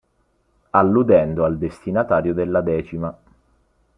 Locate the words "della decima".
2.33-3.15